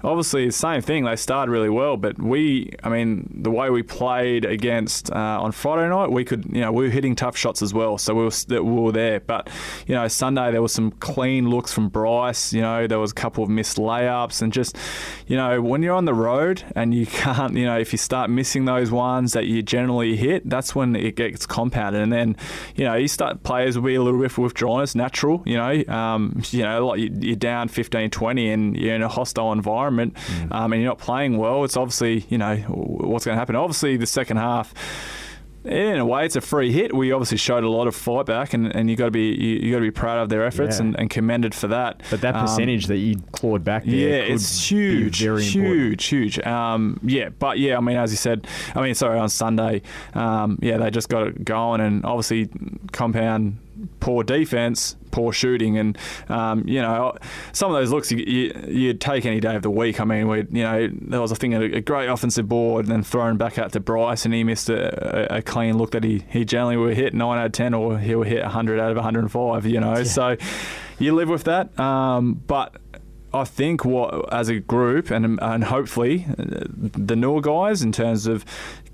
[0.04, 1.04] obviously the same thing.
[1.04, 5.52] They started really well, but we, I mean, the way we played against uh, on
[5.52, 8.24] Friday night, we could, you know, we were hitting tough shots as well, so we
[8.24, 9.20] were, we were there.
[9.20, 9.50] But
[9.88, 12.54] you know, Sunday there was some clean looks from Bryce.
[12.54, 14.78] You know, there was a couple of missed layups, and just,
[15.28, 18.30] you know, when you're on the road and you can't, you know, if you start
[18.30, 22.36] missing those ones that you generally hit, that's when it gets compounded, and then,
[22.76, 24.82] you know, you start players will be a little bit withdrawn.
[24.82, 29.02] It's natural, you know, um, you know, like you're down 15, 20, and you're in
[29.02, 30.56] a hostile environment environment mm.
[30.56, 33.56] um, and you're not playing well, it's obviously, you know, what's going to happen.
[33.56, 34.74] Obviously, the second half,
[35.66, 36.96] in a way, it's a free hit.
[36.96, 39.60] We obviously showed a lot of fight back, and, and you got to be you,
[39.60, 40.86] you got to be proud of their efforts yeah.
[40.86, 42.02] and, and, commended for that.
[42.10, 46.02] But that um, percentage um, that you clawed back, there yeah, it's huge, huge, important.
[46.02, 46.40] huge.
[46.40, 49.82] Um, yeah, but yeah, I mean, as you said, I mean, sorry, on Sunday,
[50.14, 52.50] um, yeah, they just got it going, and obviously
[52.94, 53.58] compound
[54.00, 57.16] poor defense, poor shooting, and um, you know
[57.52, 60.00] some of those looks you, would take any day of the week.
[60.00, 63.04] I mean, we you know there was a thing a, great offensive board, and then
[63.04, 66.46] thrown back out to Bryce, and he missed a, a, clean look that he he
[66.46, 69.66] generally would hit nine out of ten, or he would hit hundred out of 105.
[69.66, 70.04] You know, yeah.
[70.04, 70.38] so
[70.98, 72.76] you live with that, um, but.
[73.32, 78.26] I think what as a group and and hopefully uh, the newer guys in terms
[78.26, 78.44] of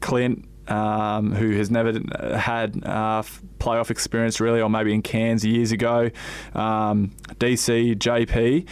[0.02, 1.94] Clint, um, who has never
[2.38, 3.24] had uh,
[3.60, 6.10] playoff experience really, or maybe in Cairns years ago,
[6.54, 8.68] um, DC, JP.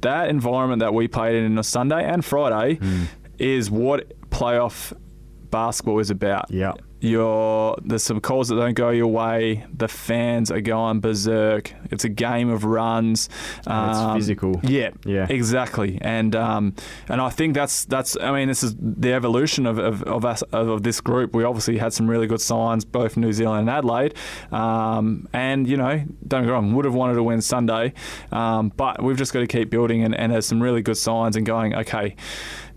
[0.00, 3.06] That environment that we played in on Sunday and Friday mm.
[3.38, 4.92] is what playoff
[5.50, 6.50] basketball is about.
[6.50, 9.66] Yeah you're there's some calls that don't go your way.
[9.72, 11.72] The fans are going berserk.
[11.90, 13.28] It's a game of runs.
[13.66, 14.60] Um, it's physical.
[14.62, 15.98] Yeah, yeah, exactly.
[16.00, 16.74] And um,
[17.08, 18.16] and I think that's that's.
[18.20, 21.34] I mean, this is the evolution of of, of us of this group.
[21.34, 24.14] We obviously had some really good signs, both New Zealand and Adelaide.
[24.50, 27.92] Um, and you know, don't get wrong, would have wanted to win Sunday,
[28.32, 30.02] um, but we've just got to keep building.
[30.02, 31.74] And, and there's some really good signs and going.
[31.74, 32.16] Okay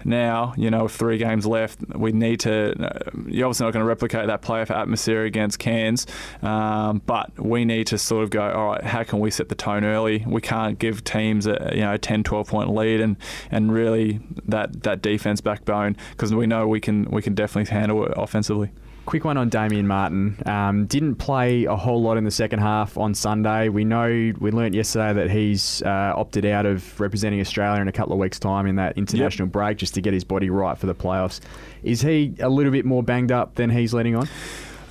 [0.04, 2.72] now, you know, with three games left, we need to.
[2.72, 6.08] Uh, you're obviously not going to replicate that playoff atmosphere against Cairns,
[6.42, 9.56] um, but we need to sort of go, all right, how can we set the
[9.56, 10.24] tone early?
[10.28, 13.18] We can't give teams a you know 10, 12 point lead and
[13.50, 18.06] and really that that defense backbone because we know we can we can definitely handle
[18.06, 18.72] it offensively.
[19.06, 20.38] Quick one on Damien Martin.
[20.46, 23.70] Um, didn't play a whole lot in the second half on Sunday.
[23.70, 24.08] We know
[24.40, 28.20] we learnt yesterday that he's uh, opted out of representing Australia in a couple of
[28.20, 29.54] weeks' time in that international yep.
[29.54, 31.40] break just to get his body right for the playoffs.
[31.84, 34.28] Is he a little bit more banged up than he's letting on?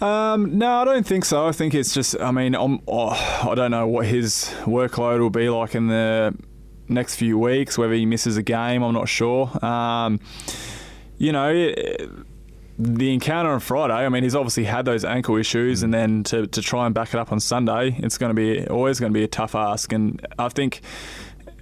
[0.00, 1.46] Um, no, I don't think so.
[1.46, 5.48] I think it's just, I mean, oh, I don't know what his workload will be
[5.50, 6.34] like in the
[6.88, 9.64] next few weeks, whether he misses a game, I'm not sure.
[9.64, 10.18] Um,
[11.18, 11.52] you know,
[12.82, 15.84] the encounter on Friday, I mean, he's obviously had those ankle issues, mm.
[15.84, 18.66] and then to, to try and back it up on Sunday, it's going to be
[18.68, 19.92] always going to be a tough ask.
[19.92, 20.80] And I think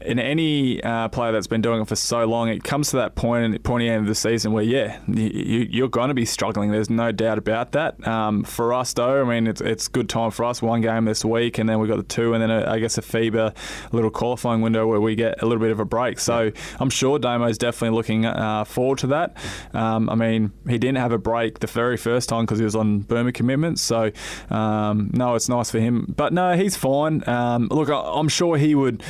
[0.00, 3.14] in any uh, player that's been doing it for so long, it comes to that
[3.14, 6.70] point, pointy end of the season where, yeah, you, are going to be struggling.
[6.70, 8.06] There's no doubt about that.
[8.06, 10.62] Um, for us, though, I mean, it's it's good time for us.
[10.62, 12.98] One game this week, and then we've got the two, and then a, I guess
[12.98, 13.54] a FIBA
[13.92, 16.18] little qualifying window where we get a little bit of a break.
[16.18, 19.36] So I'm sure Damo's definitely looking uh, forward to that.
[19.74, 22.76] Um, I mean, he didn't have a break the very first time because he was
[22.76, 23.82] on Boomers commitments.
[23.82, 24.10] So
[24.50, 26.12] um, no, it's nice for him.
[26.16, 27.26] But no, he's fine.
[27.28, 29.02] Um, look, I, I'm sure he would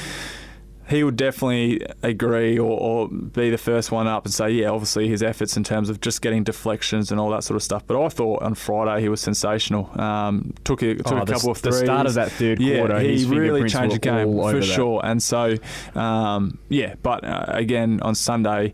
[0.88, 5.06] he would definitely agree or, or, be the first one up and say, yeah, obviously
[5.06, 7.86] his efforts in terms of just getting deflections and all that sort of stuff.
[7.86, 9.90] But I thought on Friday he was sensational.
[10.00, 11.80] Um, took a, took oh, a couple the, of threes.
[11.80, 15.00] The start of that third yeah, quarter, he really changed the game for sure.
[15.04, 15.56] And so,
[15.94, 18.72] um, yeah, but uh, again on Sunday,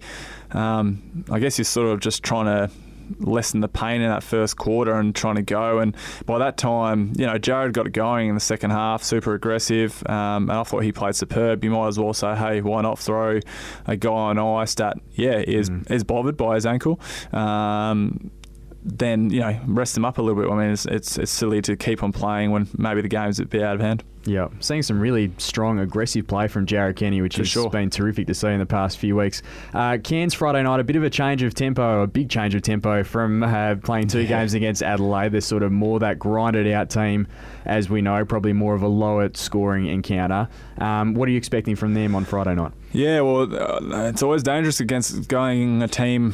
[0.52, 2.70] um, I guess you're sort of just trying to
[3.18, 5.78] lessen the pain in that first quarter and trying to go.
[5.78, 9.34] And by that time, you know, Jared got it going in the second half, super
[9.34, 11.64] aggressive, um, and I thought he played superb.
[11.64, 13.40] You might as well say, hey, why not throw
[13.86, 15.90] a guy on ice that, yeah, is mm.
[15.90, 17.00] is bothered by his ankle.
[17.32, 18.30] Um,
[18.84, 20.50] then you know rest him up a little bit.
[20.50, 23.46] I mean, it's, it's, it's silly to keep on playing when maybe the game's a
[23.46, 24.04] bit out of hand.
[24.26, 27.68] Yeah, seeing some really strong, aggressive play from Jared Kenny, which For has sure.
[27.68, 29.42] been terrific to see in the past few weeks.
[29.74, 32.62] Uh, Cairns Friday night, a bit of a change of tempo, a big change of
[32.62, 34.28] tempo from uh, playing two yeah.
[34.28, 35.32] games against Adelaide.
[35.32, 37.26] They're sort of more that grinded out team,
[37.66, 40.48] as we know, probably more of a lower scoring encounter.
[40.78, 42.72] Um, what are you expecting from them on Friday night?
[42.92, 46.30] Yeah, well, uh, it's always dangerous against going a team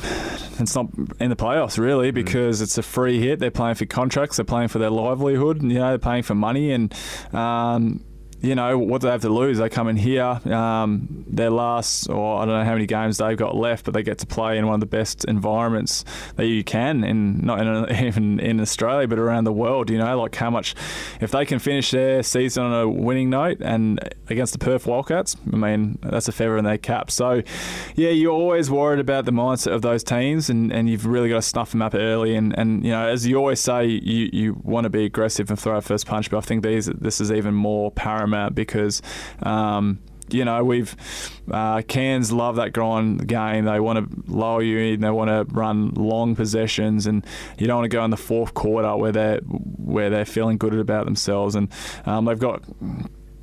[0.59, 2.15] that's not in the playoffs, really, mm.
[2.15, 2.65] because mm.
[2.65, 3.39] it's a free hit.
[3.39, 6.35] They're playing for contracts, they're playing for their livelihood, and, you know, they're paying for
[6.35, 6.95] money, and
[7.33, 8.10] um, um,
[8.43, 9.59] you know, what do they have to lose?
[9.59, 13.37] They come in here, um, their last, or I don't know how many games they've
[13.37, 16.65] got left, but they get to play in one of the best environments that you
[16.65, 19.91] can, in not in, even in Australia, but around the world.
[19.91, 20.75] You know, like how much,
[21.21, 24.01] if they can finish their season on a winning note and
[24.31, 27.11] against the Perth Wildcats, I mean, that's a feather in their cap.
[27.11, 27.43] So,
[27.95, 31.37] yeah, you're always worried about the mindset of those teams, and, and you've really got
[31.37, 32.35] to snuff them up early.
[32.37, 35.59] And, and you know, as you always say, you, you want to be aggressive and
[35.59, 39.03] throw a first punch, but I think these this is even more paramount paramount because.
[39.43, 40.01] Um,
[40.33, 40.95] you know, we've
[41.51, 43.65] uh, Cairns love that grind game.
[43.65, 45.01] They want to lower you in.
[45.01, 47.27] They want to run long possessions, and
[47.59, 50.73] you don't want to go in the fourth quarter where they're where they're feeling good
[50.73, 51.57] about themselves.
[51.57, 51.69] And
[52.07, 52.63] um, they've got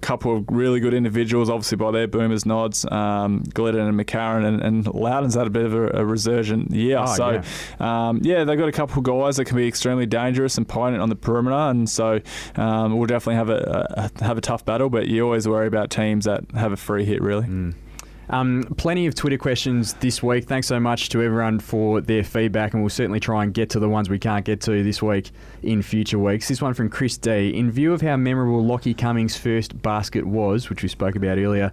[0.08, 4.62] couple of really good individuals, obviously by their boomers nods, um, Gliddon and McCarron, and,
[4.62, 7.00] and Loudon's had a bit of a, a resurgent year.
[7.00, 8.08] Oh, so, yeah.
[8.08, 8.46] Um, yeah.
[8.46, 11.18] they've got a couple of guys that can be extremely dangerous and potent on the
[11.18, 12.22] perimeter, and so
[12.56, 14.90] um, we'll definitely have a, a, have a tough battle.
[14.90, 17.46] But you always worry about teams that have a free hit, really.
[17.46, 17.74] Mm.
[18.30, 20.46] Um, plenty of Twitter questions this week.
[20.46, 23.80] Thanks so much to everyone for their feedback, and we'll certainly try and get to
[23.80, 25.32] the ones we can't get to this week
[25.64, 26.48] in future weeks.
[26.48, 27.58] This one from Chris D.
[27.58, 31.72] In view of how memorable Lockie Cummings' first basket was, which we spoke about earlier,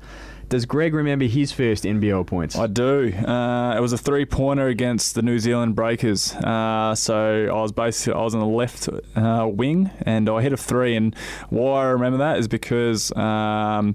[0.54, 2.56] does Greg remember his first NBL points?
[2.56, 3.12] I do.
[3.12, 6.32] Uh, it was a three pointer against the New Zealand Breakers.
[6.32, 10.52] Uh, so I was basically I was on the left uh, wing and I hit
[10.52, 10.94] a three.
[10.94, 11.16] And
[11.50, 13.94] why I remember that is because um,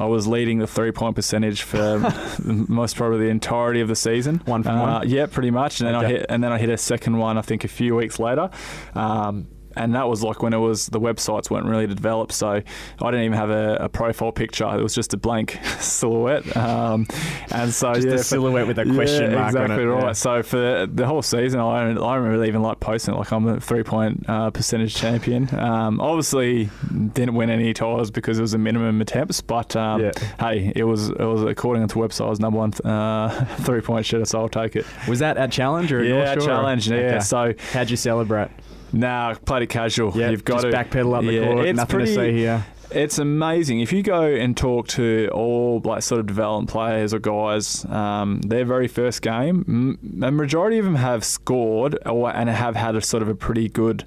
[0.00, 2.00] I was leading the three point percentage for
[2.44, 4.42] most probably the entirety of the season.
[4.46, 4.76] One one.
[4.76, 5.80] Uh, yeah, pretty much.
[5.80, 6.06] And then okay.
[6.06, 7.38] I hit and then I hit a second one.
[7.38, 8.50] I think a few weeks later.
[8.96, 12.62] Um, and that was like when it was the websites weren't really developed, so I
[13.10, 14.64] didn't even have a, a profile picture.
[14.76, 17.06] It was just a blank silhouette, um,
[17.50, 19.84] and so just yeah, a silhouette with a question yeah, mark exactly on it.
[19.84, 20.04] right.
[20.06, 20.12] Yeah.
[20.12, 23.14] So for the whole season, I I don't even like posting.
[23.14, 25.52] Like I'm a three point uh, percentage champion.
[25.58, 26.70] Um, obviously,
[27.12, 30.12] didn't win any titles because it was a minimum attempts, but um, yeah.
[30.38, 33.80] hey, it was it was according to the website, I was number one uh, three
[33.80, 34.86] point shooter, so I'll take it.
[35.08, 36.88] Was that a challenge or yeah, a challenge?
[36.88, 36.96] Yeah.
[36.96, 37.20] Okay.
[37.20, 38.50] So how'd you celebrate?
[38.92, 40.16] Nah, played it casual.
[40.16, 41.74] Yep, You've got to backpedal up the yeah, court.
[41.74, 42.66] Nothing pretty, to see here.
[42.90, 43.80] It's amazing.
[43.80, 48.40] If you go and talk to all like sort of development players or guys, um,
[48.40, 53.00] their very first game, a majority of them have scored or and have had a
[53.00, 54.04] sort of a pretty good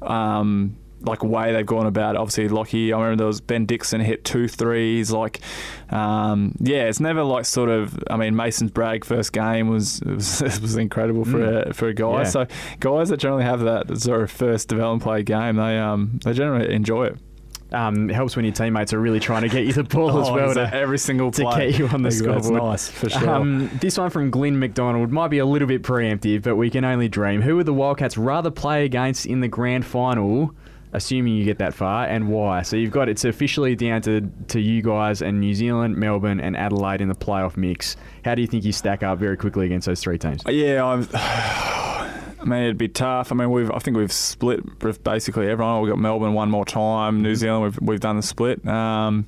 [0.00, 2.14] um, like way they've gone about.
[2.14, 2.18] It.
[2.18, 2.92] Obviously, Lockie.
[2.92, 5.10] I remember there was Ben Dixon hit two threes.
[5.10, 5.40] Like,
[5.90, 7.98] um, yeah, it's never like sort of.
[8.10, 11.70] I mean, Mason's brag first game was was, was incredible for Mm.
[11.70, 12.18] a, for a guy.
[12.18, 12.24] Yeah.
[12.24, 12.46] So
[12.80, 16.72] guys that generally have that sort of first development play game, they um they generally
[16.72, 17.18] enjoy it.
[17.72, 20.34] Um, helps when your teammates are really trying to get you the ball as Oh,
[20.34, 22.62] well to, every single to get you on the That's scoreboard.
[22.62, 23.28] nice for sure.
[23.28, 26.84] Um, this one from Glenn McDonald might be a little bit preemptive, but we can
[26.84, 27.42] only dream.
[27.42, 30.54] Who would the Wildcats rather play against in the grand final,
[30.96, 32.62] assuming you get that far, and why?
[32.62, 36.56] So you've got it's officially down to, to you guys and New Zealand, Melbourne, and
[36.56, 37.96] Adelaide in the playoff mix.
[38.24, 40.42] How do you think you stack up very quickly against those three teams?
[40.48, 41.06] Yeah, I'm.
[42.38, 43.32] I mean, it'd be tough.
[43.32, 44.60] I mean, we've I think we've split
[45.04, 45.82] basically everyone.
[45.82, 47.22] We've got Melbourne one more time.
[47.22, 48.66] New Zealand, we've we've done the split.
[48.66, 49.26] Um,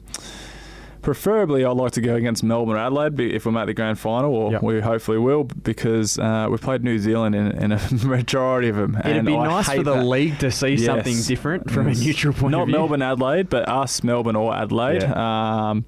[1.09, 4.35] preferably, I'd like to go against Melbourne or Adelaide if we make the grand final,
[4.35, 4.62] or Yep.
[4.62, 8.94] we hopefully will, because uh, we've played New Zealand in, in a majority of them.
[9.03, 10.05] It'd be I nice for the that.
[10.05, 10.85] league to see Yes.
[10.85, 12.77] something different from a neutral point Not of view.
[12.77, 15.03] Melbourne, Adelaide, but us, Melbourne or Adelaide.
[15.05, 15.87] Um,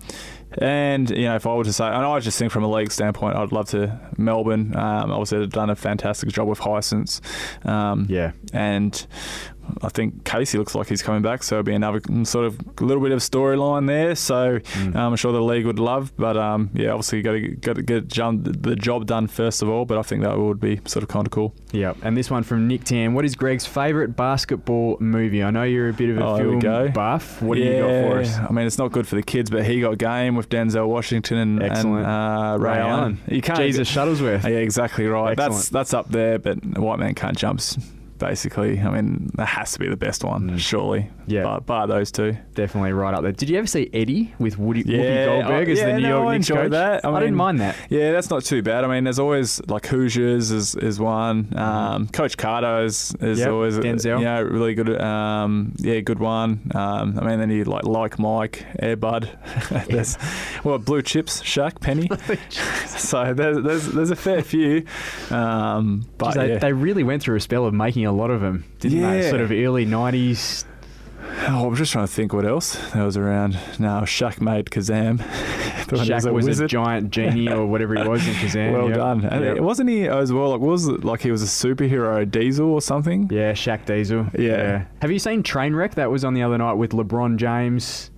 [0.57, 2.91] and you know, if I were to say, and I just think from a league
[2.91, 4.75] standpoint, I'd love to Melbourne.
[4.75, 7.21] Um, obviously, they've done a fantastic job with Hyacinths.
[7.67, 8.33] Um, Yeah.
[8.55, 9.07] and
[9.83, 13.03] I think Casey looks like he's coming back, so it'll be another sort of little
[13.03, 14.15] bit of storyline there.
[14.15, 14.97] So Mm.
[14.97, 17.77] um, I'm sure the league would love, but um, yeah, obviously you got to got
[17.77, 19.85] to get jump- the job done first of all.
[19.85, 21.55] But I think that would be sort of kind of cool.
[21.73, 23.15] Yeah, and this one from Nick Tam.
[23.15, 25.43] What is Greg's favourite basketball movie?
[25.43, 27.41] I know you're a bit of a Oh, film buff.
[27.43, 28.39] What do yeah, you got for us?
[28.39, 31.39] I mean, it's not good for the kids, but he got game with Denzel Washington
[31.39, 32.07] and, Excellent.
[32.07, 32.91] and uh, Ray, Ray Allen.
[33.01, 33.19] Allen.
[33.29, 34.43] You can't Jesus Shuttlesworth.
[34.45, 35.37] Yeah, exactly right.
[35.37, 37.77] That's that's up there, but White Man Can't Jump's
[38.21, 38.79] basically.
[38.81, 40.59] I mean, that has to be the best one, Mm.
[40.59, 41.11] surely.
[41.27, 41.45] Yeah.
[41.45, 42.37] bar, bar those two.
[42.55, 43.31] Definitely right up there.
[43.33, 46.03] Did you ever see Eddie with Woody, Yeah, Whoopi Goldberg oh, as yeah, the New
[46.03, 46.71] no, York I Knicks enjoyed coach?
[46.73, 47.05] that.
[47.05, 47.77] I I, didn't mind that.
[47.89, 48.85] Yeah, that's not too bad.
[48.85, 51.57] I mean, there's always like Hoosiers is, is one.
[51.57, 53.39] Um, Coach Carter is, is Mm-hmm.
[53.39, 54.19] Yep, always Denzel.
[54.19, 55.01] You know, really good.
[55.01, 56.71] Um, yeah, good one.
[56.75, 59.31] Um, I mean, then you like like Mike, Air Bud.
[59.89, 60.19] there's
[60.65, 62.09] well, Blue Chips, Shaq, Penny.
[62.87, 64.85] so there's, there's there's a fair few.
[65.31, 66.59] Um, but they, yeah.
[66.59, 69.23] they really went through a spell of making a lot of them, didn't they?
[69.23, 69.31] Yeah.
[69.31, 70.64] Sort of early 90s.
[71.49, 73.53] Oh, I'm just trying to think what else that was around.
[73.79, 75.18] No, Shaq made Kazam.
[75.85, 78.73] Thought he Shaq was, a, giant genie or whatever he was in Kazam.
[78.73, 78.96] Well yep.
[78.96, 79.25] done.
[79.25, 79.61] And Yep.
[79.61, 80.51] wasn't he as well?
[80.51, 83.29] Like was it like he was a superhero Diesel or something?
[83.31, 84.27] Yeah, Shaq Diesel.
[84.38, 84.87] Yeah.
[85.01, 85.94] Have you seen Trainwreck?
[85.94, 88.11] That was on the other night with LeBron James.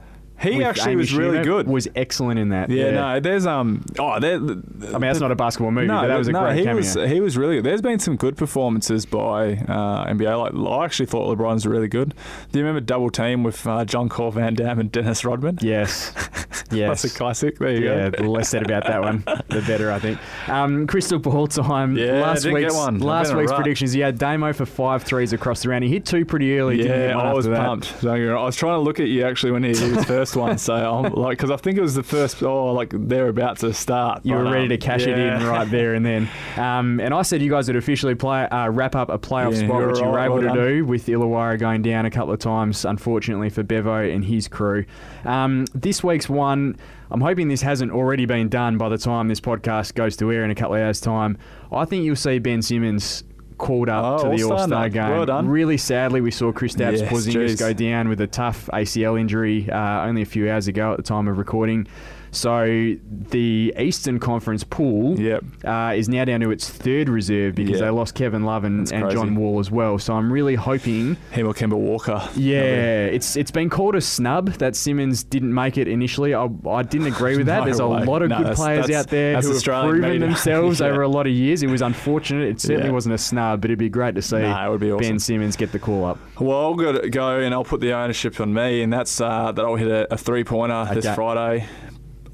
[0.42, 1.44] He actually Amy was really Schumer.
[1.44, 1.66] good.
[1.68, 2.70] Was excellent in that.
[2.70, 6.08] yeah, no, there's um oh there I mean, that's not a basketball movie, no, but
[6.08, 6.76] that was a no, great he cameo.
[6.76, 7.64] was he was really good.
[7.64, 10.54] There's been some good performances by uh, NBA.
[10.54, 12.14] Like I actually thought LeBron's really good.
[12.50, 15.58] Do you remember Double Team with uh, Jean-Claude Van Damme and Dennis Rodman?
[15.60, 16.12] yes.
[16.70, 17.02] yes.
[17.02, 17.58] That's a classic.
[17.58, 18.22] There you Yeah, go.
[18.24, 20.18] the less said about that one, the better, I think.
[20.48, 21.96] Um, crystal ball time.
[21.96, 22.74] Yeah, last week's.
[22.74, 23.92] Last week's predictions.
[23.92, 25.84] He had Damo for five threes across the round.
[25.84, 26.76] He hit two pretty early.
[26.78, 27.56] didn't Yeah, I was that.
[27.64, 28.04] pumped.
[28.04, 30.74] I was trying to look at you actually when he hit his first one, so
[30.74, 32.42] I'm like, because I think it was the first.
[32.42, 34.24] Oh, like they're about to start.
[34.24, 36.28] You were ready um, to cash it in right there and then.
[36.52, 39.66] Um, and I said you guys would officially play uh, wrap up a playoff Yeah,
[39.66, 40.56] spot, which you were right, able well to done.
[40.68, 44.84] do with Illawarra going down a couple of times, unfortunately for Bevo and his crew.
[45.24, 49.40] Um, this week's one, I'm hoping this hasn't already been done by the time this
[49.40, 51.38] podcast goes to air in a couple of hours' time.
[51.70, 53.24] I think you'll see Ben Simmons
[53.58, 55.26] called up Oh, to the All-Star All Star game.
[55.26, 55.42] Well.
[55.44, 57.60] Really sadly, we saw Kristaps Yes, Porzingis geez.
[57.60, 61.02] go down with a tough ACL injury uh, only a few hours ago at the
[61.02, 61.86] time of recording.
[62.32, 62.94] So
[63.30, 65.44] the Eastern Conference pool Yep.
[65.64, 67.86] uh, is now down to its third reserve because Yeah.
[67.86, 69.10] they lost Kevin Love and, and.
[69.12, 69.98] John Wall as well.
[69.98, 71.16] So I'm really hoping.
[71.32, 72.22] Him or Kemba Walker.
[72.34, 76.34] Yeah, it's it's been called a snub that Simmons didn't make it initially.
[76.34, 77.58] I, I didn't agree with that.
[77.60, 78.04] No There's a way.
[78.04, 80.86] lot of No, good that's- players that's- out there who have proven themselves Yeah.
[80.86, 81.62] over a lot of years.
[81.62, 82.48] It was unfortunate.
[82.48, 82.92] It certainly Yeah.
[82.94, 85.06] wasn't a snub, but it'd be great to see Nah, it would be awesome.
[85.06, 86.18] Ben Simmons get the call up.
[86.40, 89.62] Well, I'll go, go and I'll put the ownership on me, and that's uh, that
[89.62, 91.66] I'll hit a, a three pointer this Friday.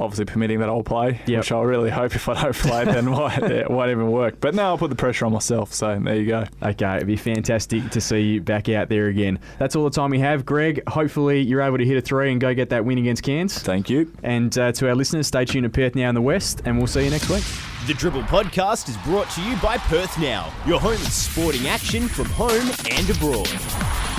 [0.00, 1.38] Obviously, permitting that I'll play, Yep.
[1.40, 4.38] which I really hope if I don't play, then why, it won't even work.
[4.40, 5.72] But now I'll put the pressure on myself.
[5.74, 6.44] So there you go.
[6.62, 9.38] Okay, it'd be fantastic to see you back out there again.
[9.58, 10.46] That's all the time we have.
[10.46, 13.58] Greg, hopefully you're able to hit a three and go get that win against Cairns.
[13.58, 14.12] Thank you.
[14.22, 16.86] And uh, to our listeners, stay tuned to Perth Now in the West, and we'll
[16.86, 17.44] see you next week.
[17.86, 22.06] The Dribble Podcast is brought to you by Perth Now, your home of sporting action
[22.08, 24.17] from home and abroad.